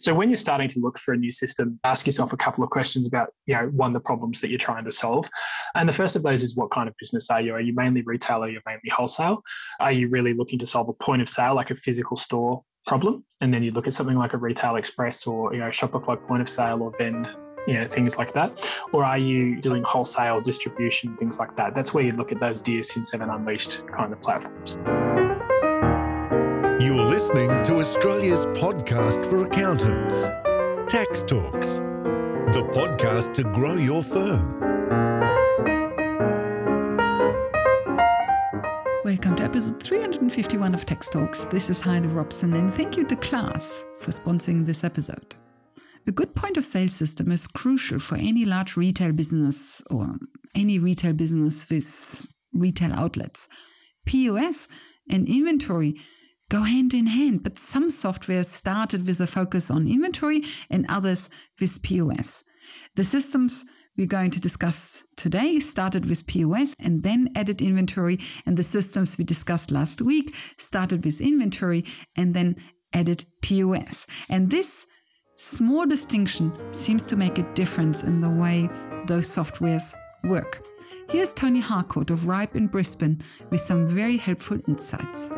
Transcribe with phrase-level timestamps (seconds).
[0.00, 2.70] So when you're starting to look for a new system, ask yourself a couple of
[2.70, 5.28] questions about, you know, one, the problems that you're trying to solve.
[5.74, 7.52] And the first of those is what kind of business are you?
[7.52, 9.42] Are you mainly retail or are you mainly wholesale?
[9.78, 13.26] Are you really looking to solve a point of sale, like a physical store problem?
[13.42, 16.40] And then you look at something like a retail express or, you know, Shopify point
[16.40, 17.28] of sale or vend
[17.66, 18.66] you know, things like that?
[18.94, 21.74] Or are you doing wholesale distribution, things like that?
[21.74, 24.78] That's where you look at those Dear Sin 7 Unleashed kind of platforms.
[27.20, 30.26] Listening to Australia's podcast for accountants,
[30.90, 31.76] Tax Talks,
[32.56, 34.58] the podcast to grow your firm.
[39.04, 41.44] Welcome to episode 351 of Tax Talks.
[41.44, 45.36] This is Heidi Robson, and thank you to Class for sponsoring this episode.
[46.06, 50.16] A good point of sale system is crucial for any large retail business or
[50.54, 53.46] any retail business with retail outlets.
[54.06, 54.68] POS
[55.10, 55.96] and inventory
[56.50, 61.30] go hand in hand, but some software started with a focus on inventory and others
[61.58, 62.44] with POS.
[62.96, 63.64] The systems
[63.96, 69.16] we're going to discuss today started with POS and then added inventory, and the systems
[69.16, 71.84] we discussed last week started with inventory
[72.16, 72.56] and then
[72.92, 74.06] added POS.
[74.28, 74.86] And this
[75.36, 78.68] small distinction seems to make a difference in the way
[79.06, 79.94] those softwares
[80.24, 80.64] work.
[81.08, 85.30] Here's Tony Harcourt of Ripe in Brisbane with some very helpful insights.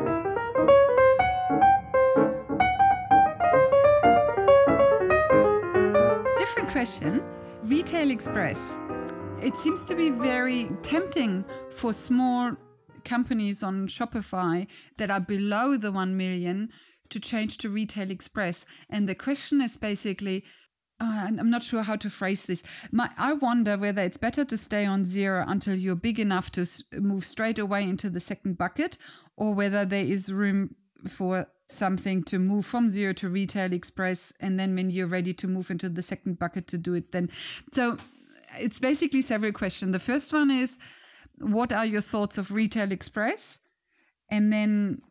[6.73, 7.21] Question
[7.61, 8.79] Retail Express.
[9.43, 12.53] It seems to be very tempting for small
[13.05, 14.65] companies on Shopify
[14.97, 16.71] that are below the 1 million
[17.11, 18.65] to change to Retail Express.
[18.89, 20.45] And the question is basically,
[20.99, 22.63] uh, I'm not sure how to phrase this.
[22.91, 26.65] My, I wonder whether it's better to stay on Xero until you're big enough to
[26.93, 28.97] move straight away into the second bucket,
[29.37, 30.73] or whether there is room
[31.07, 35.47] for something to move from Xero to retail express and then when you're ready to
[35.47, 37.29] move into the second bucket to do it then
[37.71, 37.97] so
[38.57, 40.77] it's basically several questions the first one is
[41.39, 43.59] what are your thoughts of retail express
[44.29, 45.01] and then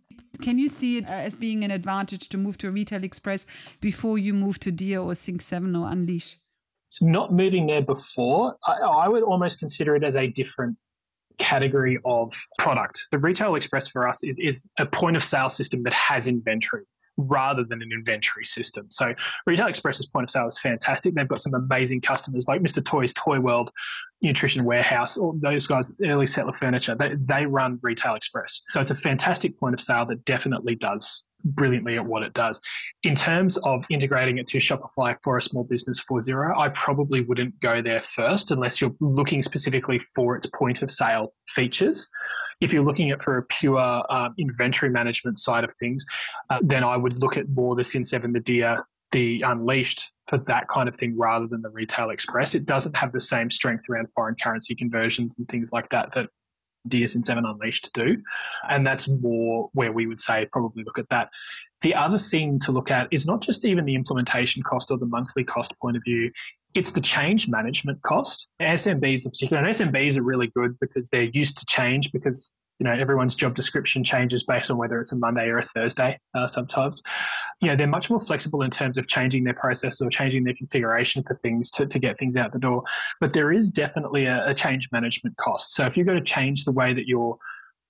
[0.40, 3.46] can you see it as being an advantage to move to Retail Express
[3.80, 6.38] before you move to Dear or Cin7 or Unleash?
[7.00, 10.76] Not moving there before, I, I would almost consider it as a different
[11.38, 13.06] category of product.
[13.10, 16.84] The Retail Express for us is, is a point of sale system that has inventory
[17.16, 18.86] rather than an inventory system.
[18.90, 19.14] So
[19.46, 21.14] Retail Express's point of sale is fantastic.
[21.14, 22.84] They've got some amazing customers like Mr.
[22.84, 23.70] Toys, Toy World,
[24.22, 28.62] Nutrition Warehouse, all those guys, early settler furniture, they, they run Retail Express.
[28.68, 32.60] So it's a fantastic point of sale that definitely does brilliantly at what it does.
[33.02, 37.22] In terms of integrating it to Shopify for a small business for Xero, I probably
[37.22, 42.08] wouldn't go there first unless you're looking specifically for its point of sale features.
[42.60, 46.06] If you're looking at for a pure um, inventory management side of things,
[46.50, 50.68] uh, then I would look at more the Cin7, the Dear, the Unleashed for that
[50.68, 52.54] kind of thing rather than the Retail Express.
[52.54, 56.28] It doesn't have the same strength around foreign currency conversions and things like that that
[56.88, 58.22] Dear Sin 7 Unleashed to do.
[58.68, 61.30] And that's more where we would say probably look at that.
[61.80, 65.06] The other thing to look at is not just even the implementation cost or the
[65.06, 66.30] monthly cost point of view,
[66.74, 68.50] it's the change management cost.
[68.60, 72.84] SMBs in particular, and SMBs are really good because they're used to change because you
[72.84, 76.18] know everyone's job description changes based on whether it's a Monday or a Thursday.
[76.34, 77.02] Uh, sometimes,
[77.60, 80.54] you know, they're much more flexible in terms of changing their process or changing their
[80.54, 82.82] configuration for things to, to get things out the door.
[83.20, 85.74] But there is definitely a, a change management cost.
[85.74, 87.38] So if you're going to change the way that you're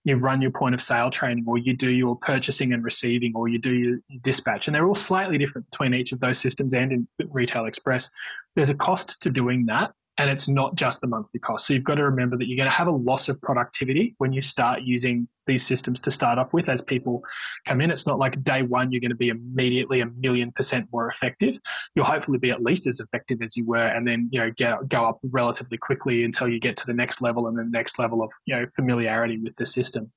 [0.05, 3.49] you run your point of sale training or you do your purchasing and receiving or
[3.49, 6.93] you do your dispatch and they're all slightly different between each of those systems and
[6.93, 8.11] in retail express
[8.55, 11.67] there's a cost to doing that and it's not just the monthly cost.
[11.67, 14.33] So you've got to remember that you're going to have a loss of productivity when
[14.33, 17.25] you start using these systems to start off with as people
[17.67, 17.91] come in.
[17.91, 21.59] It's not like day one you're going to be immediately a million percent more effective.
[21.95, 24.87] You'll hopefully be at least as effective as you were and then, you know, get
[24.89, 28.23] go up relatively quickly until you get to the next level and the next level
[28.23, 30.13] of, you know, familiarity with the system.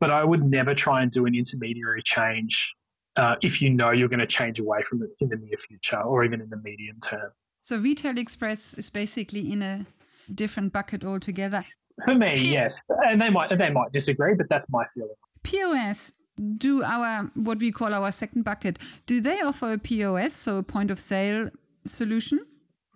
[0.00, 2.74] But I would never try and do an intermediary change
[3.16, 6.00] uh, if you know you're going to change away from it in the near future
[6.00, 7.30] or even in the medium term.
[7.64, 9.86] So Retail Express is basically in a
[10.34, 11.64] different bucket altogether.
[12.04, 15.14] For me, yes, and they might they might disagree, but that's my feeling.
[15.44, 16.12] POS
[16.58, 18.78] do our what we call our second bucket.
[19.06, 21.48] Do they offer a POS, so a point of sale
[21.86, 22.40] solution?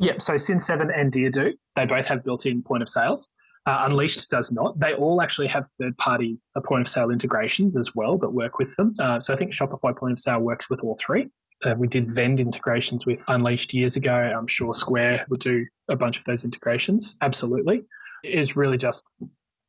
[0.01, 0.21] Yep.
[0.21, 1.55] So Cin7 and Dear do.
[1.75, 3.33] They both have built-in point of sales.
[3.65, 4.79] Uh, Unleashed does not.
[4.79, 8.77] They all actually have third-party uh, point of sale integrations as well that work with
[8.77, 8.95] them.
[8.99, 11.31] Uh, so I think Shopify point of sale works with all three.
[11.65, 14.15] Uh, we did Vend integrations with Unleashed years ago.
[14.15, 17.17] I'm sure Square will do a bunch of those integrations.
[17.21, 17.83] Absolutely.
[18.23, 19.15] It's really just,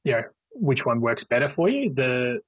[0.03, 1.93] you know, which one works better for you.
[1.93, 2.39] The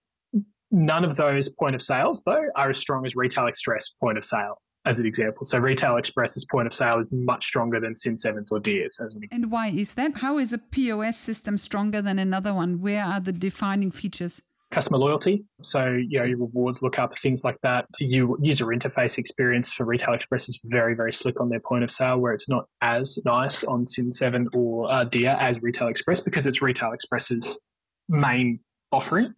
[0.72, 4.24] none of those point of sales though are as strong as Retail Express point of
[4.24, 4.62] sale.
[4.86, 5.44] as an example.
[5.44, 9.24] So Retail Express's point of sale is much stronger than Cin7's or Dear's as an
[9.24, 9.44] example.
[9.44, 10.18] And why is that?
[10.18, 12.82] How is a POS system stronger than another one?
[12.82, 14.42] Where are the defining features?
[14.72, 15.44] Customer loyalty.
[15.62, 17.86] So, you know, your rewards lookup, things like that.
[18.00, 21.92] You user interface experience for Retail Express is very, very slick on their point of
[21.92, 26.48] sale, where it's not as nice on Cin7 or uh, Dear as Retail Express because
[26.48, 27.62] it's Retail Express's
[28.08, 28.60] main
[28.92, 29.34] offering.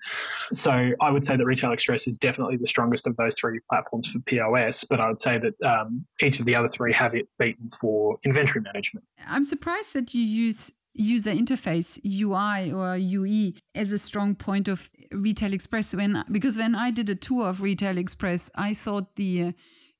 [0.51, 4.09] So I would say that Retail Express is definitely the strongest of those three platforms
[4.09, 7.27] for POS, but I would say that um, each of the other three have it
[7.39, 9.05] beaten for inventory management.
[9.27, 14.89] I'm surprised that you use user interface UI or UE as a strong point of
[15.11, 15.93] Retail Express.
[15.93, 19.51] When because when I did a tour of Retail Express, I thought the uh,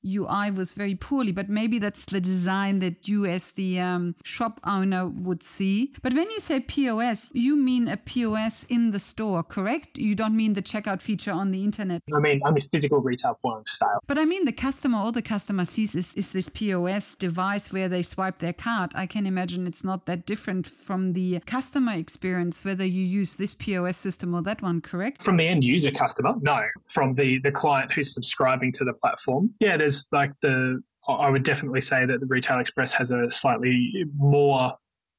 [0.04, 4.60] UI was very poorly, but maybe that's the design that you, as the um, shop
[4.64, 5.92] owner, would see.
[6.02, 9.98] But when you say POS, you mean a POS in the store, correct?
[9.98, 12.02] You don't mean the checkout feature on the internet.
[12.14, 13.98] I mean, I mean physical retail point of sale.
[14.06, 17.88] But I mean, the customer, all the customer sees is, is this POS device where
[17.88, 18.92] they swipe their card.
[18.94, 23.54] I can imagine it's not that different from the customer experience, whether you use this
[23.54, 25.22] POS system or that one, correct?
[25.22, 26.60] From the end user customer, no.
[26.86, 31.42] From the, the client who's subscribing to the platform, yeah, there's like the I would
[31.42, 34.72] definitely say that the Retail Express has a slightly more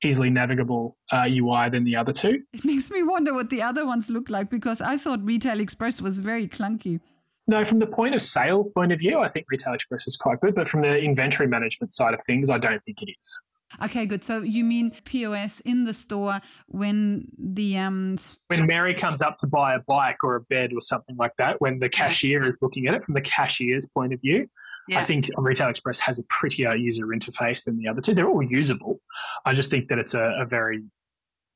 [0.03, 2.41] easily navigable uh, UI than the other two.
[2.53, 6.01] It makes me wonder what the other ones look like because I thought Retail Express
[6.01, 6.99] was very clunky.
[7.47, 10.41] No, from the point of sale point of view, I think Retail Express is quite
[10.41, 13.41] good, but from the inventory management side of things, I don't think it is.
[13.83, 14.23] Okay, good.
[14.23, 18.17] So you mean POS in the store when the um
[18.47, 21.59] when Mary comes up to buy a bike or a bed or something like that,
[21.61, 24.47] when the cashier is looking at it from the cashier's point of view,
[24.87, 24.99] yeah.
[24.99, 28.13] I think Retail Express has a prettier user interface than the other two.
[28.13, 28.99] They're all usable.
[29.45, 30.83] I just think that it's a, a very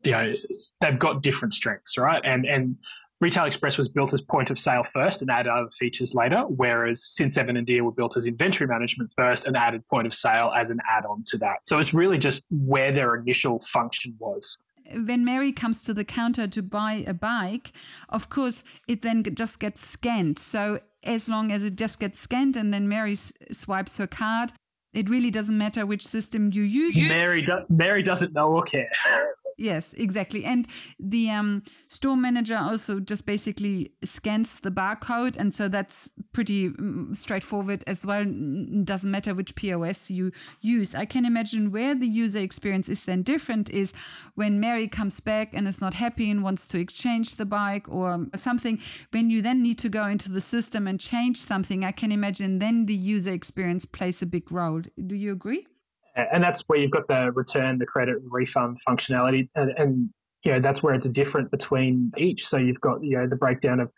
[0.03, 0.33] you know
[0.81, 2.21] they've got different strengths, right?
[2.23, 2.77] And and
[3.21, 7.01] Retail Express was built as point of sale first and added other features later, whereas
[7.19, 10.69] Cin7 and Dear were built as inventory management first and added point of sale as
[10.69, 11.57] an add on to that.
[11.63, 16.47] So it's really just where their initial function was when Mary comes to the counter
[16.47, 17.71] to buy a bike,
[18.09, 20.39] of course, it then just gets scanned.
[20.39, 24.51] So as long as it just gets scanned and then Mary swipes her card,
[24.93, 26.95] it really doesn't matter which system you use.
[26.97, 28.91] Mary, do- Mary doesn't know or care.
[29.59, 30.45] Yes, exactly.
[30.45, 30.67] And
[30.99, 35.35] the um, store manager also just basically scans the barcode.
[35.37, 38.21] And so that's pretty mm, straightforward as well.
[38.25, 40.31] It doesn't matter which POS you
[40.61, 40.95] use.
[40.95, 43.91] I can imagine where the user experience is then different is
[44.35, 48.27] when Mary comes back and is not happy and wants to exchange the bike or
[48.35, 48.79] something.
[49.11, 52.59] When you then need to go into the system and change something, I can imagine
[52.59, 54.78] then the user experience plays a big role.
[55.07, 55.67] Do you agree?
[56.15, 60.09] and that's where you've got the return, the credit, refund functionality, and, and
[60.43, 62.45] you know that's where it's different between each.
[62.45, 63.91] So you've got you know the breakdown of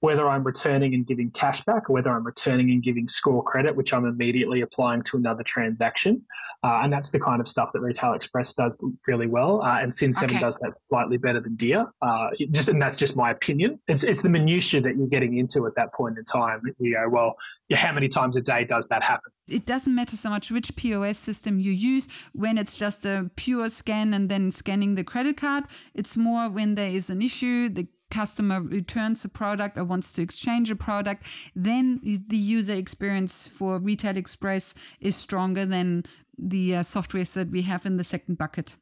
[0.00, 3.76] whether I'm returning and giving cash back or whether I'm returning and giving score credit,
[3.76, 6.22] which I'm immediately applying to another transaction.
[6.62, 9.62] Uh, and that's the kind of stuff that Retail Express does really well.
[9.62, 10.38] Uh, and Cin7 okay.
[10.38, 11.86] does that slightly better than Dear.
[12.02, 13.78] Uh, just And that's just my opinion.
[13.88, 16.62] It's, it's the minutiae that you're getting into at that point in time.
[16.78, 17.36] You go, well,
[17.68, 19.32] yeah, how many times a day does that happen?
[19.48, 23.68] It doesn't matter so much which POS system you use when it's just a pure
[23.68, 25.64] scan and then scanning the credit card.
[25.94, 30.22] It's more when there is an issue, the customer returns a product or wants to
[30.22, 31.24] exchange a product,
[31.54, 36.04] then the user experience for Retail Express is stronger than
[36.38, 38.76] the uh, softwares that we have in the second bucket.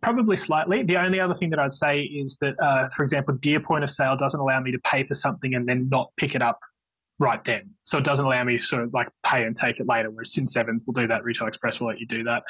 [0.00, 0.84] Probably slightly.
[0.84, 3.90] The only other thing that I'd say is that, uh, for example, Dear Point of
[3.90, 6.60] Sale doesn't allow me to pay for something and then not pick it up
[7.18, 7.70] right then.
[7.82, 10.32] So it doesn't allow me to sort of like pay and take it later, whereas
[10.32, 12.44] Cin7s will do that, Retail Express will let you do that.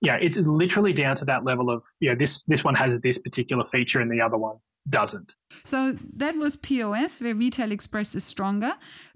[0.00, 3.64] Yeah, it's literally down to that level of, yeah, this this one has this particular
[3.64, 4.56] feature and the other one
[4.88, 5.34] doesn't.
[5.64, 8.72] So that was POS, where Retail Express is stronger.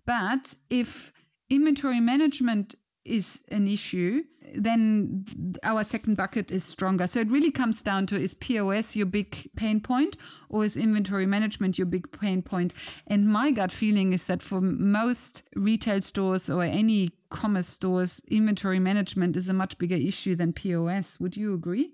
[0.06, 1.12] But if
[1.50, 5.24] inventory management is an issue, then
[5.62, 7.06] our second bucket is stronger.
[7.06, 10.16] So it really comes down to is POS your big pain point
[10.48, 12.72] or is inventory management your big pain point?
[13.06, 18.78] And my gut feeling is that for most retail stores or any commerce stores, inventory
[18.78, 21.18] management is a much bigger issue than POS.
[21.18, 21.93] Would you agree?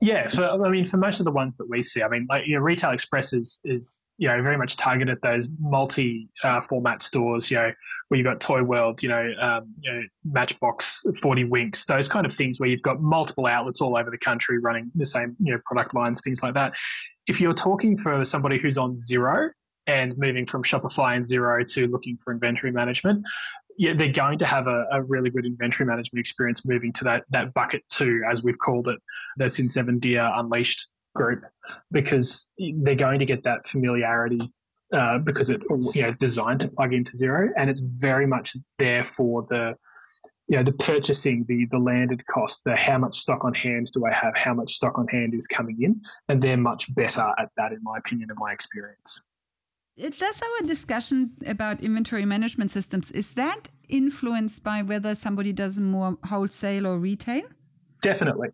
[0.00, 2.46] Yeah, for I mean, for most of the ones that we see, I mean, like
[2.46, 7.02] you know, Retail Express is is you know very much targeted those multi uh, format
[7.02, 7.50] stores.
[7.50, 7.72] You know,
[8.06, 12.26] where you've got Toy World, you know, um, you know, Matchbox, Forty Winks, those kind
[12.26, 15.52] of things, where you've got multiple outlets all over the country running the same you
[15.52, 16.74] know product lines, things like that.
[17.26, 19.50] If you're talking for somebody who's on Xero,
[19.88, 23.24] and moving from Shopify and Xero to looking for inventory management,
[23.78, 27.24] yeah, they're going to have a, a, really good inventory management experience moving to that
[27.30, 28.98] that bucket two, as we've called it,
[29.36, 31.44] the Cin7 Dear Unleashed group,
[31.92, 34.40] because they're going to get that familiarity
[34.92, 35.62] uh, because it
[35.94, 39.76] you know designed to plug into Xero, and it's very much there for the
[40.48, 44.06] you know, the purchasing, the the landed cost, the how much stock on hand do
[44.06, 47.50] I have, how much stock on hand is coming in, and they're much better at
[47.56, 49.20] that, in my opinion, and my experience.
[49.98, 56.16] Does our discussion about inventory management systems is that influenced by whether somebody does more
[56.24, 57.42] wholesale or retail?
[58.00, 58.48] Definitely.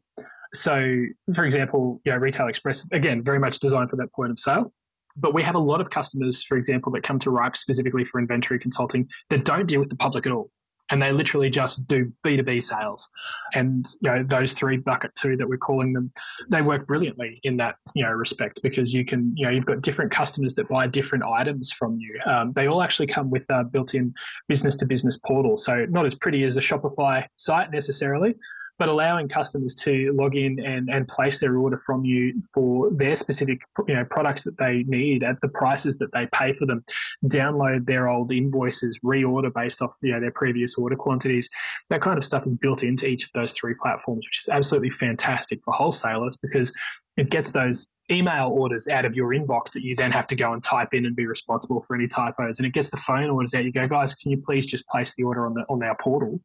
[0.55, 4.39] So, for example, you know, Retail Express again very much designed for that point of
[4.39, 4.73] sale.
[5.17, 8.21] But we have a lot of customers, for example, that come to Ripe specifically for
[8.21, 10.51] inventory consulting that don't deal with the public at all
[10.91, 13.11] and they literally just do B2B sales.
[13.55, 16.13] And you know, those three bucket two that we're calling them,
[16.51, 19.81] they work brilliantly in that, you know, respect because you can, you know, you've got
[19.81, 22.21] different customers that buy different items from you.
[22.27, 24.13] Um, they all actually come with a built-in
[24.49, 25.57] business to business portal.
[25.57, 28.35] So not as pretty as a Shopify site necessarily,
[28.79, 33.17] but allowing customers to log in and, and place their order from you for their
[33.17, 36.83] specific you know products that they need at the prices that they pay for them.
[37.27, 41.49] Download their old invoices reorder based off you know their previous order quantities.
[41.89, 44.91] That kind of stuff is built into each of those three platforms which is absolutely
[44.91, 46.73] fantastic for wholesalers because
[47.17, 50.53] it gets those email orders out of your inbox that you then have to go
[50.53, 52.59] and type in and be responsible for any typos.
[52.59, 53.65] And it gets the phone orders out.
[53.65, 56.41] You go, guys, can you please just place the order on the on our portal?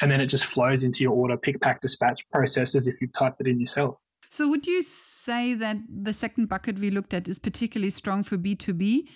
[0.00, 3.12] And then it just flows into your order pick, pack, dispatch process as if you've
[3.12, 3.96] typed it in yourself.
[4.30, 8.36] So would you say that the second bucket we looked at is particularly strong for
[8.36, 9.08] B2B?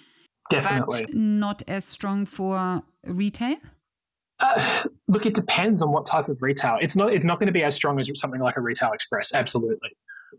[0.50, 1.06] Definitely.
[1.06, 3.56] But not as strong for retail?
[4.40, 6.78] Uh, look, it depends on what type of retail.
[6.80, 7.12] It's not.
[7.12, 9.34] It's not going to be as strong as something like a retail express.
[9.34, 9.90] Absolutely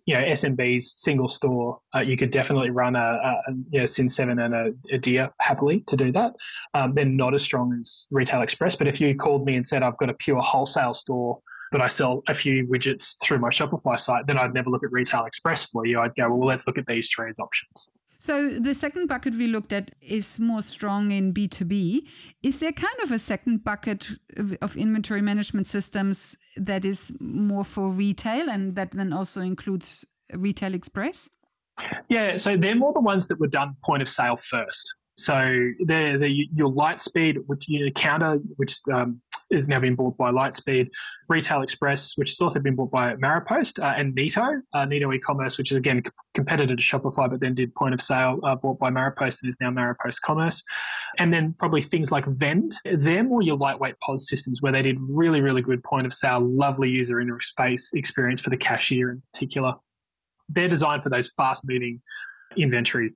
[0.06, 3.38] you know SMBs single store, uh, you could definitely run a, a
[3.72, 6.34] you know, Cin7 and a, a Dear happily to do that.
[6.74, 9.84] Um, they're not as strong as Retail Express, but if you called me and said
[9.84, 11.40] I've got a pure wholesale store
[11.72, 14.92] but I sell a few widgets through my Shopify site, then I'd never look at
[14.92, 16.00] Retail Express for you.
[16.00, 17.90] I'd go, well, let's look at these three as options.
[18.24, 22.08] So the second bucket we looked at is more strong in B2B.
[22.42, 24.08] Is there kind of a second bucket
[24.62, 30.74] of inventory management systems that is more for retail and that then also includes Retail
[30.74, 31.28] Express?
[32.08, 34.96] Yeah, so they're more the ones that were done point of sale first.
[35.18, 35.34] So
[35.86, 39.20] they're, they're your Lightspeed, which you know, Kounta, which um,
[39.52, 40.90] is now being bought by Lightspeed,
[41.30, 45.58] Retail Express, which has also been bought by Maropost, uh, and Neto, uh, Neto e-commerce,
[45.58, 48.90] which is again competitor to Shopify, but then did point of sale, uh, bought by
[48.90, 50.64] Maropost and is now Maropost Commerce.
[51.20, 54.98] And then probably things like Vend, they're more your lightweight POS systems where they did
[55.00, 59.76] really, really good point of sale, lovely user interface experience for the cashier in particular.
[60.50, 62.02] They're designed for those fast moving
[62.58, 63.14] inventory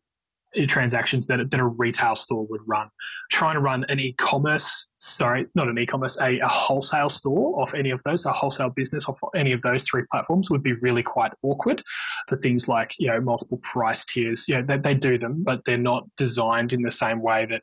[0.55, 2.87] Uh, transactions that, that a retail store would run.
[3.31, 7.91] Trying to run an e-commerce, sorry, not an e-commerce, a, a wholesale store off any
[7.91, 11.33] of those, a wholesale business off any of those three platforms would be really quite
[11.41, 11.83] awkward
[12.29, 14.47] for things like, you know, multiple price tiers.
[14.47, 17.61] You know, they, they do them, but they're not designed in the same way that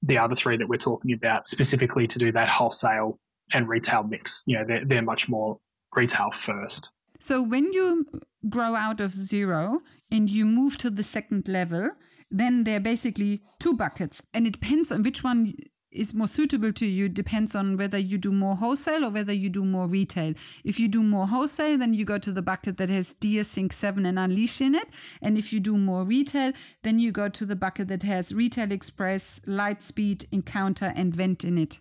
[0.00, 3.18] the other three that we're talking about specifically to do that wholesale
[3.52, 4.42] and retail mix.
[4.46, 5.58] You know, they're, they're much more
[5.94, 6.92] retail first.
[7.20, 8.06] So when you
[8.48, 11.90] grow out of Xero and you move to the second level,
[12.32, 14.22] then there are basically two buckets.
[14.34, 15.54] And it depends on which one
[15.90, 19.50] is more suitable to you depends on whether you do more wholesale or whether you
[19.50, 20.32] do more retail.
[20.64, 23.74] If you do more wholesale, then you go to the bucket that has Dear Sync
[23.74, 24.88] 7 and Unleash in it.
[25.20, 28.72] And if you do more retail, then you go to the bucket that has Retail
[28.72, 31.78] Express, Lightspeed, Encounter, and Vent in it.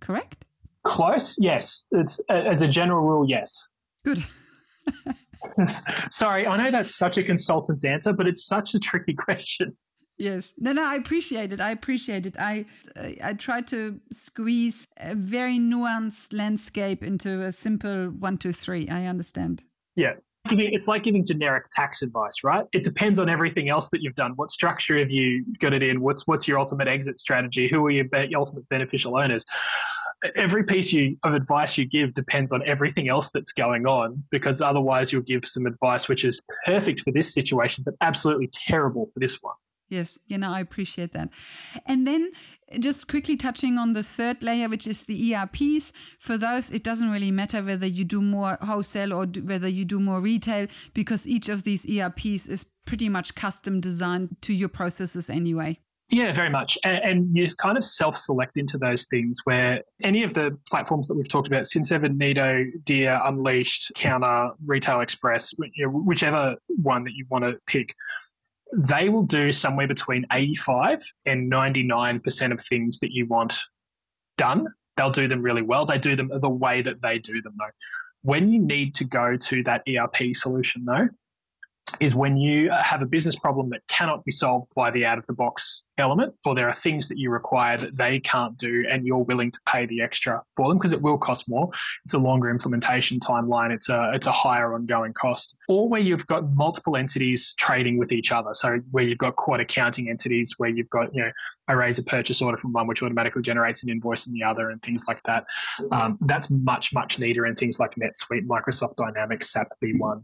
[0.00, 0.44] Correct?
[0.82, 1.86] Close, yes.
[1.92, 3.68] It's as a general rule, yes.
[4.04, 4.24] Good.
[6.10, 9.76] Sorry, I know that's such a consultant's answer, but it's such a tricky question.
[10.18, 10.52] Yes.
[10.58, 11.60] No, no, I appreciate it.
[11.60, 12.36] I appreciate it.
[12.38, 12.66] I
[12.96, 18.88] uh, I try to squeeze a very nuanced landscape into a simple one, two, three.
[18.88, 19.64] I understand.
[19.96, 20.14] Yeah.
[20.50, 22.66] It's like giving generic tax advice, right?
[22.72, 24.32] It depends on everything else that you've done.
[24.34, 26.00] What structure have you got it in?
[26.00, 27.68] What's what's your ultimate exit strategy?
[27.68, 29.46] Who are your, your ultimate beneficial owners?
[30.36, 34.60] Every piece you, of advice you give depends on everything else that's going on, because
[34.60, 39.20] otherwise you'll give some advice which is perfect for this situation, but absolutely terrible for
[39.20, 39.54] this one.
[39.92, 41.28] Yes, you know, I appreciate that.
[41.84, 42.30] And then
[42.78, 45.92] just quickly touching on the third layer, which is the ERPs.
[46.18, 50.00] For those, it doesn't really matter whether you do more wholesale or whether you do
[50.00, 55.28] more retail, because each of these ERPs is pretty much custom designed to your processes
[55.28, 55.78] anyway.
[56.08, 56.78] Yeah, very much.
[56.84, 61.16] And, you kind of self select into those things where any of the platforms that
[61.16, 67.44] we've talked about, Cin7, Neto, Dear, Unleashed, Kounta, Retail Express, whichever one that you want
[67.44, 67.94] to pick,
[68.72, 73.58] they will do somewhere between 85 and 99% of things that you want
[74.38, 74.66] done.
[74.96, 75.84] They'll do them really well.
[75.86, 77.70] They do them the way that they do them, though.
[78.22, 81.08] When you need to go to that ERP solution, though,
[82.00, 85.26] is when you have a business problem that cannot be solved by the out of
[85.26, 89.06] the box element, or there are things that you require that they can't do, and
[89.06, 91.70] you're willing to pay the extra for them because it will cost more.
[92.04, 93.70] It's a longer implementation timeline.
[93.70, 95.56] It's a it's a higher ongoing cost.
[95.68, 98.50] Or where you've got multiple entities trading with each other.
[98.52, 101.32] So where you've got quad accounting entities, where you've got you know
[101.68, 104.70] I raise a purchase order from one, which automatically generates an invoice in the other,
[104.70, 105.44] and things like that.
[105.90, 110.22] Um, that's much much neater in things like NetSuite, Microsoft Dynamics, SAP B1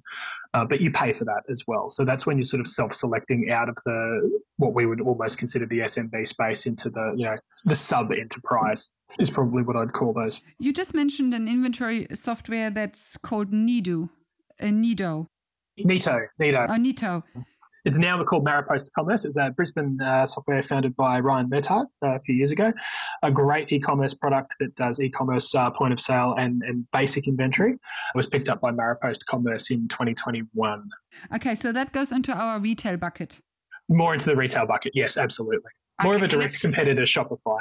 [0.55, 1.89] uh, but you pay for that as well.
[1.89, 5.58] So that's when you're sort of self-selecting out of the what we would almost consider
[5.67, 10.13] the SMB space into the you know the sub enterprise is probably what I'd call
[10.13, 10.41] those.
[10.59, 14.11] You just mentioned an inventory software that's called Nido,
[14.61, 15.27] uh, Nido.
[15.77, 16.67] Neto, Neto.
[16.69, 17.25] Oh, Neto.
[17.85, 19.25] It's now called Maropost Commerce.
[19.25, 22.73] It's a Brisbane uh, software founded by Ryan Murtagh uh, a few years ago.
[23.23, 27.73] A great e-commerce product that does e-commerce uh, point of sale and, and basic inventory.
[27.73, 30.91] It was picked up by Maropost Commerce in 2021.
[31.35, 33.41] Okay, so that goes into our retail bucket.
[33.89, 35.71] More into the retail bucket, yes, absolutely.
[36.03, 37.59] More Okay, of a direct competitor Shopify.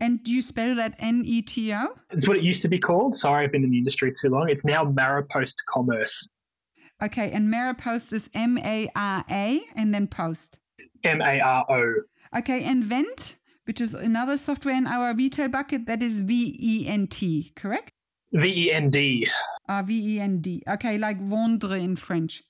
[0.00, 1.94] And do you spell that N E T O?
[2.10, 3.14] It's what it used to be called.
[3.14, 4.48] Sorry, I've been in the industry too long.
[4.48, 6.32] It's now Maropost Commerce.
[7.02, 10.58] Okay, and Maripost is M A R A and then post.
[11.04, 11.94] M A R O.
[12.38, 16.88] Okay, and Vent, which is another software in our retail bucket, that is V E
[16.88, 17.92] N T, correct?
[18.32, 19.28] V E N D.
[19.68, 20.62] Ah, V E N D.
[20.68, 22.42] Okay, like vendre in French.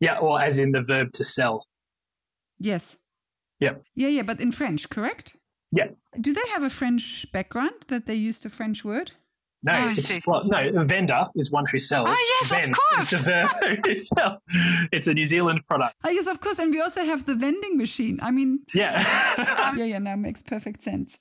[0.00, 1.66] Yeah, or as in the verb to sell.
[2.60, 2.96] Yes.
[3.58, 3.74] Yeah.
[3.94, 5.36] Yeah, yeah, but in French, correct?
[5.72, 5.88] Yeah.
[6.20, 9.12] Do they have a French background that they used the French word?
[9.62, 12.08] No, Oh, it's, well, no, a vendor is one who sells.
[12.10, 13.12] Ah, yes, of course.
[13.12, 13.48] is a verb
[13.86, 14.42] who sells.
[14.90, 15.94] It's a New Zealand product.
[16.02, 16.58] Oh, yes, of course.
[16.58, 18.18] And we also have the vending machine.
[18.22, 19.74] I mean, Yeah.
[19.76, 21.18] yeah, yeah, now makes perfect sense.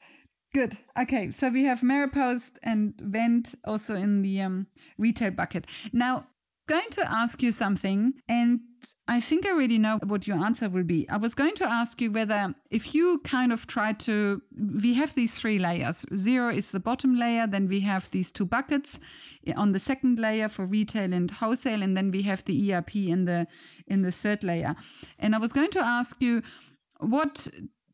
[0.53, 0.77] Good.
[0.99, 4.67] Okay, so we have Maripost and Vent also in the um,
[4.97, 5.65] retail bucket.
[5.91, 6.27] Now,
[6.67, 8.61] going to ask you something, and
[9.07, 11.07] I think I already know what your answer will be.
[11.09, 14.41] I was going to ask you whether, if you kind of try to,
[14.81, 16.05] we have these three layers.
[16.11, 18.99] Xero is the bottom layer, then we have these two buckets
[19.45, 22.95] eh, on the second layer for retail and wholesale, and then we have the ERP
[22.95, 23.47] in the
[23.87, 24.75] in the third layer.
[25.17, 26.43] And I was going to ask you
[26.99, 27.47] what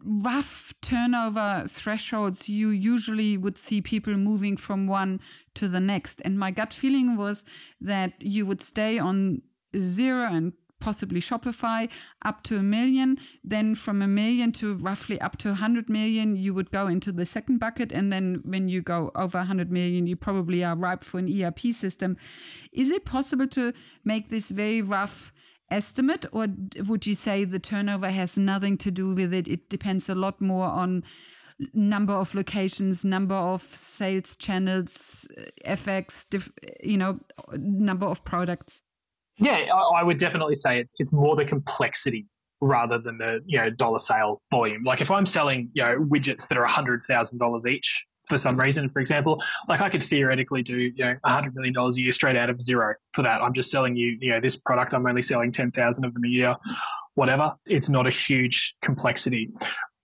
[0.06, 5.20] rough turnover thresholds you usually would see people moving from one
[5.56, 6.22] to the next.
[6.24, 7.44] And my gut feeling was
[7.82, 9.42] that you would stay on
[9.74, 10.54] Xero and
[10.86, 11.90] possibly Shopify
[12.24, 13.18] up to a million.
[13.44, 17.26] Then from a million to roughly up to 100 million, you would go into the
[17.26, 17.92] second bucket.
[17.92, 21.62] And then when you go over 100 million, you probably are ripe for an ERP
[21.72, 22.18] system.
[22.72, 25.32] Is it possible to make this very rough?
[25.72, 26.46] estimate or
[26.86, 30.40] would you say the turnover has nothing to do with it it depends a lot
[30.40, 31.04] more on
[31.74, 36.28] number of locations number of sales channels uh, fx
[36.84, 37.20] you know
[37.58, 38.84] number of products
[39.38, 42.26] yeah, I, would definitely say it's it's more the complexity
[42.62, 44.84] rather than the you know dollar sale volume.
[44.84, 48.60] Like if I'm selling you know widgets that are hundred thousand dollars each for some
[48.60, 52.12] reason, for example, like I could theoretically do you know hundred million dollars a year
[52.12, 53.42] straight out of Xero for that.
[53.42, 54.94] I'm just selling you you know this product.
[54.94, 56.56] I'm only selling ten thousand of them a year,
[57.16, 57.54] whatever.
[57.66, 59.50] It's not a huge complexity.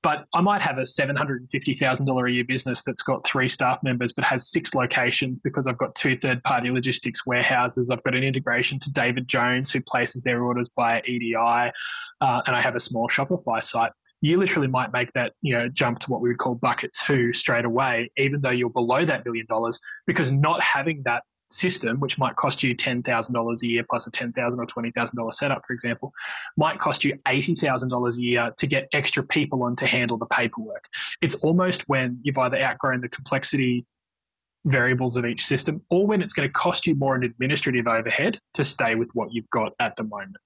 [0.03, 4.23] But I might have a $750,000 a year business that's got three staff members but
[4.23, 7.91] has six locations because I've got two third party logistics warehouses.
[7.91, 11.71] I've got an integration to David Jones who places their orders via EDI, uh,
[12.19, 13.91] and I have a small Shopify site.
[14.21, 17.33] You literally might make that you know jump to what we would call bucket two
[17.33, 22.17] straight away, even though you're below that million dollars, because not having that system, which
[22.17, 25.17] might cost you ten thousand dollars a year plus a ten thousand or twenty thousand
[25.17, 26.13] dollar setup, for example,
[26.57, 30.17] might cost you eighty thousand dollars a year to get extra people on to handle
[30.17, 30.85] the paperwork.
[31.21, 33.85] It's almost when you've either outgrown the complexity
[34.65, 38.39] variables of each system, or when it's going to cost you more in administrative overhead
[38.53, 40.37] to stay with what you've got at the moment.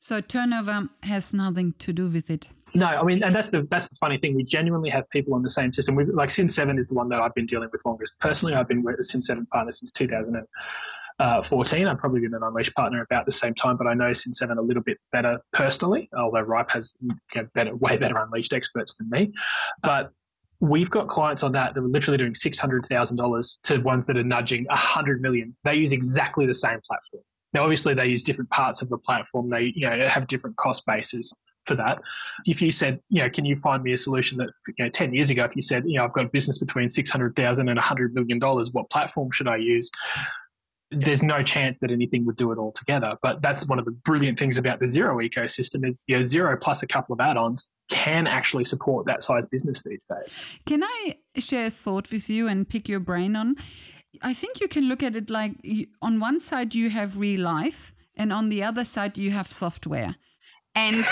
[0.00, 3.88] So turnover has nothing to do with it No, I mean, and that's the that's
[3.88, 4.34] the funny thing.
[4.34, 5.94] We genuinely have people on the same system.
[5.94, 8.18] We like Cin7 is the one that I've been dealing with longest.
[8.20, 11.86] Personally, I've been with Cin7 partner since 2014.
[11.86, 14.62] I've probably been an Unleashed partner about the same time, but I know Cin7 a
[14.62, 16.08] little bit better personally.
[16.16, 19.32] Although Ripe has you know, better, way better Unleashed experts than me,
[19.82, 20.12] but.
[20.62, 24.04] We've got clients on that that are literally doing six hundred thousand dollars to ones
[24.04, 25.56] that are nudging a hundred million.
[25.64, 27.22] They use exactly the same platform.
[27.52, 29.50] Now, obviously, they use different parts of the platform.
[29.50, 32.00] They you know have different cost bases for that.
[32.46, 35.14] If you said, you know, can you find me a solution that, you know, 10
[35.14, 38.14] years ago, if you said, you know, I've got a business between 600,000 and 100
[38.14, 39.90] million dollars, what platform should I use?
[40.90, 43.16] There's no chance that anything would do it all together.
[43.22, 46.60] But that's one of the brilliant things about the Xero ecosystem is, you know, Xero
[46.60, 50.58] plus a couple of add-ons can actually support that size business these days.
[50.66, 53.56] Can I share a thought with you and pick your brain on?
[54.22, 55.52] I think you can look at it like
[56.02, 60.16] on one side you have real life, and on the other side you have software.
[60.74, 61.04] And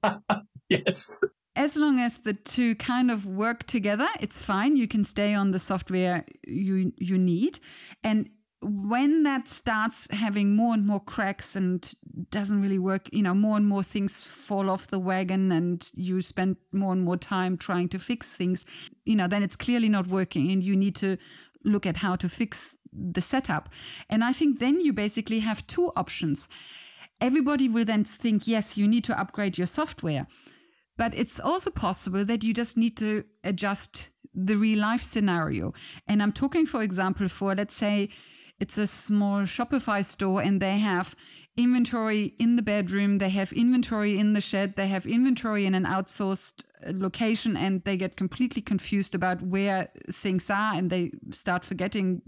[0.68, 1.16] yes.
[1.56, 4.76] as long as the two kind of work together, it's fine.
[4.76, 7.60] You can stay on the software you you need.
[8.02, 8.30] And
[8.62, 11.92] when that starts having more and more cracks and
[12.30, 16.20] doesn't really work, you know, more and more things fall off the wagon and you
[16.20, 18.66] spend more and more time trying to fix things,
[19.06, 21.16] you know, then it's clearly not working and you need to
[21.64, 23.68] look at how to fix the setup.
[24.08, 26.48] And I think then you basically have two options.
[27.20, 30.26] Everybody will then think, yes, you need to upgrade your software.
[30.96, 35.72] But it's also possible that you just need to adjust the real life scenario.
[36.06, 38.10] And I'm talking, for example, for let's say,
[38.58, 41.16] it's a small Shopify store and they have
[41.62, 45.84] inventory in the bedroom, they have inventory in the shed, they have inventory in an
[45.84, 51.64] outsourced uh, location, and they get completely confused about where things are and they start
[51.64, 52.22] forgetting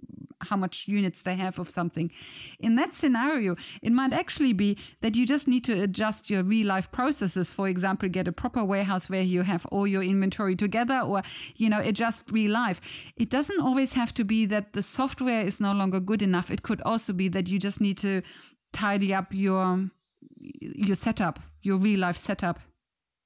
[0.48, 2.10] how much units they have of something.
[2.58, 6.66] In that scenario, it might actually be that you just need to adjust your real
[6.66, 7.52] life processes.
[7.52, 11.22] For example, get a proper warehouse where you have all your inventory together or,
[11.56, 12.80] you know, adjust real life.
[13.16, 16.50] It doesn't always have to be that the software is no longer good enough.
[16.50, 18.22] It could also be that you just need to
[18.72, 19.90] tidy up your
[20.38, 22.58] your setup, your real life setup.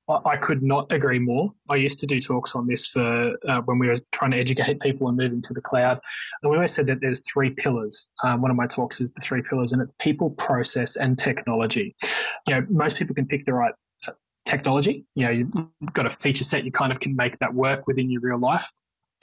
[0.09, 1.53] I could not agree more.
[1.69, 4.79] I used to do talks on this for uh, when we were trying to educate
[4.81, 5.99] people and moving to the cloud.
[6.43, 8.13] And we always said that there's three pillars.
[8.23, 11.97] Um, one of my talks is the three pillars, and it's people, process, and technology.
[12.47, 13.75] You know, most people can pick the right
[14.07, 14.13] uh,
[14.45, 15.05] technology.
[15.17, 18.09] You know, you've got a feature set, you kind of can make that work within
[18.09, 18.71] your real life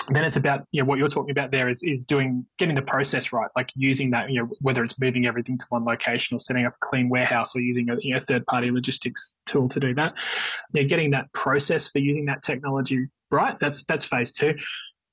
[0.10, 2.82] then it's about you know what you're talking about there is is doing getting the
[2.82, 6.40] process right like using that you know whether it's moving everything to one location or
[6.40, 9.80] setting up a clean warehouse or using a you know, third party logistics tool to
[9.80, 10.14] do that
[10.74, 14.54] you know, getting that process for using that technology right that's that's phase two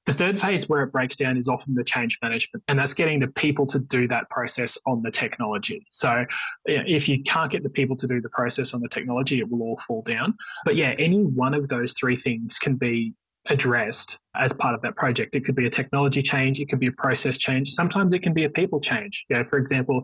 [0.07, 3.21] the third phase where it breaks down is often the change management, and that's getting
[3.21, 5.87] the people to do that process on the technology.
[5.91, 6.25] So,
[6.65, 9.63] if you can't get the people to do the process on the technology, it will
[9.63, 10.35] all fall down.
[10.65, 13.15] But yeah, any one of those three things can be
[13.51, 15.35] addressed as part of that project.
[15.35, 17.69] It could be a technology change, it could be a process change.
[17.71, 19.27] Sometimes it can be a people change.
[19.29, 20.03] You know, for example,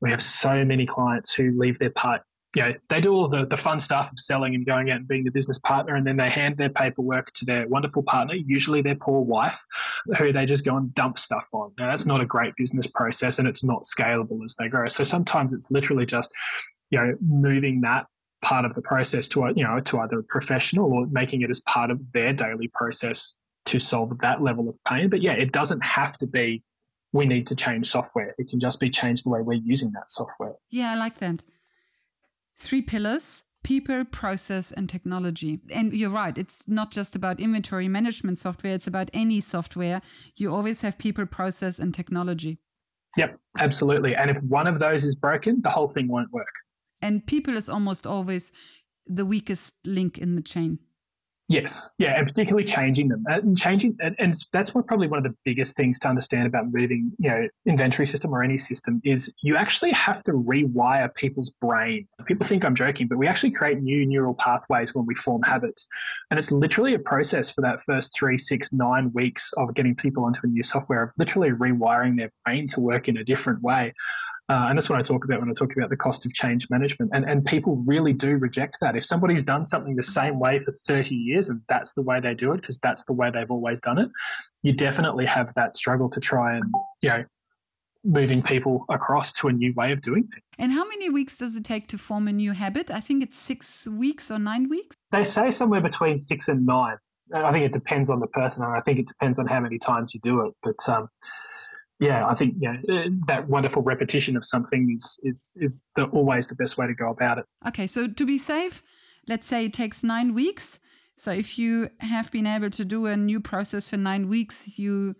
[0.00, 2.22] we have so many clients who leave their part.
[2.54, 5.08] You know, they do all the, the fun stuff of selling and going out and
[5.08, 8.80] being the business partner, and then they hand their paperwork to their wonderful partner, usually
[8.80, 9.62] their poor wife,
[10.16, 11.72] who they just go and dump stuff on.
[11.78, 14.88] Now, that's not a great business process and it's not scalable as they grow.
[14.88, 16.32] So sometimes it's literally just,
[16.88, 18.06] you know, moving that
[18.46, 21.58] part of the process to you know to either a professional or making it as
[21.60, 25.08] part of their daily process to solve that level of pain.
[25.08, 26.62] But yeah, it doesn't have to be
[27.12, 28.36] we need to change software.
[28.38, 30.54] It can just be changed the way we're using that software.
[30.70, 31.42] Yeah, I like that.
[32.56, 35.58] Three pillars people, process, and technology.
[35.74, 40.00] And you're right, it's not just about inventory management software, it's about any software.
[40.36, 42.58] You always have people, process, and technology.
[43.16, 44.14] Yep, absolutely.
[44.14, 46.54] And if one of those is broken, the whole thing won't work
[47.02, 48.52] and people is almost always
[49.06, 50.78] the weakest link in the chain.
[51.48, 55.22] Yes, yeah, and particularly changing them and changing, and, and that's what probably one of
[55.24, 59.32] the biggest things to understand about moving, you know, inventory system or any system is
[59.42, 62.08] you actually have to rewire people's brain.
[62.24, 65.86] People think I'm joking, but we actually create new neural pathways when we form habits,
[66.32, 70.24] and it's literally a process for that first three, six, nine weeks of getting people
[70.24, 73.94] onto a new software of literally rewiring their brain to work in a different way.
[74.48, 76.70] Uh, and that's what I talk about when I talk about the cost of change
[76.70, 77.10] management.
[77.12, 78.94] And, and people really do reject that.
[78.94, 82.34] If somebody's done something the same way for 30 years and that's the way they
[82.34, 84.08] do it, because that's the way they've always done it,
[84.62, 87.24] you definitely have that struggle to try and, you know,
[88.04, 90.44] moving people across to a new way of doing things.
[90.58, 92.88] And how many weeks does it take to form a new habit?
[92.88, 94.94] I think it's six weeks or nine weeks.
[95.10, 96.98] They say somewhere between six and nine.
[97.34, 99.78] I think it depends on the person, and I think it depends on how many
[99.78, 100.54] times you do it.
[100.62, 101.08] But um,
[101.98, 106.46] yeah, I think yeah, uh, that wonderful repetition of something is is is the, always
[106.46, 107.44] the best way to go about it.
[107.68, 108.82] Okay, so to be safe,
[109.28, 110.78] let's say it takes nine weeks.
[111.16, 115.16] So if you have been able to do a new process for nine weeks, you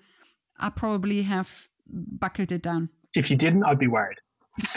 [0.60, 2.90] are probably have buckled it down.
[3.14, 4.18] If you didn't, I'd be worried.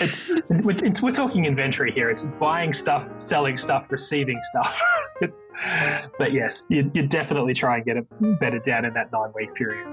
[0.00, 2.10] it's, it's we're talking inventory here.
[2.10, 4.80] It's buying stuff, selling stuff, receiving stuff.
[5.20, 5.50] it's
[6.18, 9.54] but yes, you, you definitely try and get it better down in that nine week
[9.54, 9.86] period.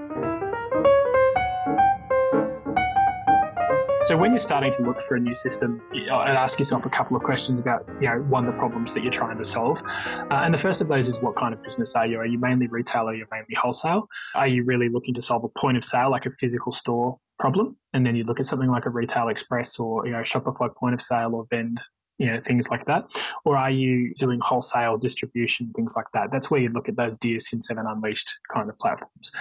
[4.04, 7.16] So when you're starting to look for a new system, and ask yourself a couple
[7.16, 9.80] of questions about, you know, one the problems that you're trying to solve.
[9.86, 12.18] Uh, and the first of those is what kind of business are you?
[12.18, 14.06] Are you mainly retail or are you mainly wholesale?
[14.34, 17.76] Are you really looking to solve a point of sale, like a physical store problem?
[17.92, 20.94] And then you look at something like a retail express or, you know, Shopify point
[20.94, 21.80] of sale or vend
[22.22, 23.10] you know, things like that?
[23.44, 26.30] Or are you doing wholesale distribution, things like that?
[26.30, 29.32] That's where you look at those Dear Cin7 Unleashed kind of platforms.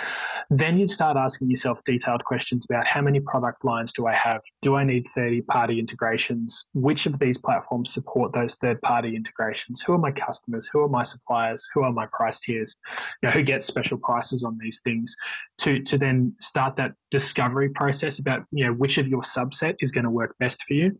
[0.49, 4.41] Then you'd start asking yourself detailed questions about how many product lines do I have?
[4.63, 6.69] Do I need third party integrations?
[6.73, 9.83] Which of these platforms support those third party integrations?
[9.83, 10.67] Who are my customers?
[10.73, 11.69] Who are my suppliers?
[11.75, 12.77] Who are my price tiers?
[13.21, 15.15] You know, who gets special prices on these things?
[15.59, 19.91] To, to then start that discovery process about you know which of your subset is
[19.91, 20.97] going to work best for you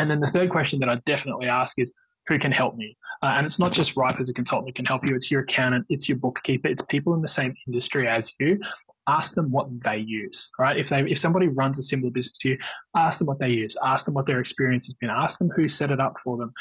[0.00, 1.94] and then the third question that I definitely ask is,
[2.26, 2.96] who can help me?
[3.22, 5.14] Uh, and it's not just Ripe as a consultant who can help you.
[5.14, 8.58] It's your accountant, it's your bookkeeper, it's people in the same industry as you.
[9.06, 10.78] Ask them what they use, right?
[10.78, 12.58] If they if somebody runs a similar business to you,
[12.94, 13.76] ask them what they use.
[13.84, 15.10] Ask them what their experience has been.
[15.10, 16.52] Ask them who set it up for them.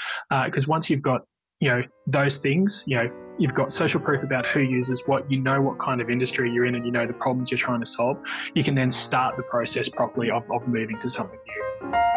[0.45, 1.21] Because uh, once you've got
[1.59, 5.39] you know those things, you know you've got social proof about who uses what, you
[5.39, 7.85] know what kind of industry you're in, and you know the problems you're trying to
[7.85, 8.17] solve.
[8.55, 12.08] You can then start the process properly of, of moving to something new.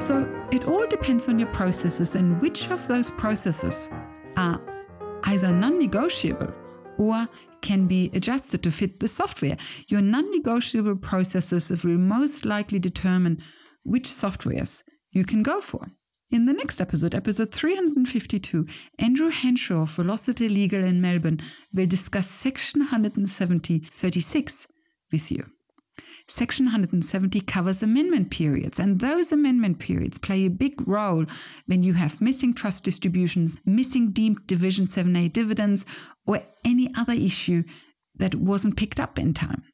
[0.00, 3.88] So it all depends on your processes and which of those processes
[4.36, 4.60] are
[5.24, 6.52] either non negotiable
[6.98, 7.28] or
[7.60, 9.56] can be adjusted to fit the software.
[9.88, 13.42] Your non negotiable processes will most likely determine
[13.84, 15.92] which softwares you can go for.
[16.30, 18.66] In the next episode, episode 352,
[18.98, 21.40] Andrew Henshaw of Velocity Legal in Melbourne
[21.72, 24.66] will discuss Section 170 36
[25.12, 25.53] with you.
[26.26, 31.26] Section 170 covers amendment periods, and those amendment periods play a big role
[31.66, 35.84] when you have missing trust distributions, missing deemed Division 7A dividends,
[36.26, 37.62] or any other issue
[38.16, 39.64] that wasn't picked up in time.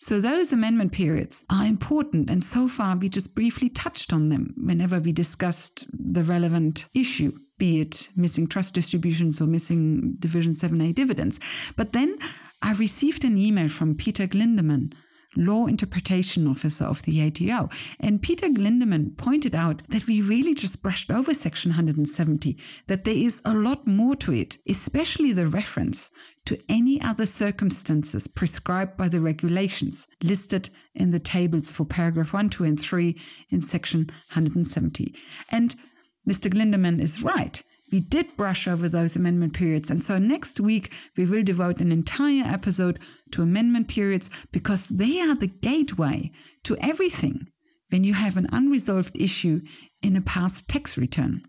[0.00, 4.52] So, those amendment periods are important, and so far we just briefly touched on them
[4.56, 10.94] whenever we discussed the relevant issue, be it missing trust distributions or missing Division 7A
[10.94, 11.38] dividends.
[11.76, 12.18] But then
[12.60, 14.92] I received an email from Peter Glindeman
[15.36, 17.68] law interpretation officer of the ATO.
[18.00, 23.14] And Peter Glindeman pointed out that we really just brushed over Section 170, that there
[23.14, 26.10] is a lot more to it, especially the reference
[26.46, 32.50] to any other circumstances prescribed by the regulations listed in the tables for paragraph 1,
[32.50, 33.18] 2, and 3
[33.50, 35.14] in Section 170.
[35.50, 35.74] And
[36.28, 36.52] Mr.
[36.52, 37.62] Glindeman is right
[37.94, 39.88] we did brush over those amendment periods.
[39.88, 42.98] And so next week, we will devote an entire episode
[43.30, 46.32] to amendment periods because they are the gateway
[46.64, 47.46] to everything
[47.90, 49.60] when you have an unresolved issue
[50.02, 51.44] in a past tax return.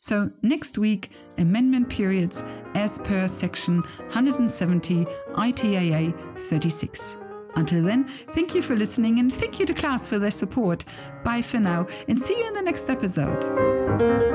[0.00, 2.42] So, next week, amendment periods
[2.74, 7.16] as per section 170 ITAA 36.
[7.54, 10.86] Until then, thank you for listening and thank you to class for their support.
[11.22, 14.31] Bye for now and see you in the next episode.